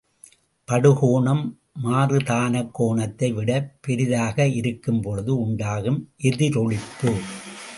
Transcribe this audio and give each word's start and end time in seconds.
படுகோணம் 0.67 1.43
மாறுதானக்கோணத்தை 1.83 3.33
விடப் 3.33 3.71
பெரிதாக 3.81 4.47
இருக்கும் 4.47 5.01
பொழுது 5.01 5.39
உண்டாகும் 5.39 6.09
எதிரொளிப்பு. 6.23 7.13